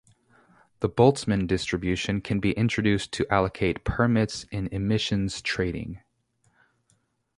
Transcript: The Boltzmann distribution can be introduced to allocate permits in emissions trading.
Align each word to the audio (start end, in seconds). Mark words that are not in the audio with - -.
The 0.79 0.89
Boltzmann 0.89 1.45
distribution 1.45 2.21
can 2.21 2.39
be 2.39 2.53
introduced 2.53 3.11
to 3.11 3.31
allocate 3.31 3.83
permits 3.83 4.45
in 4.45 4.65
emissions 4.71 5.43
trading. 5.43 6.01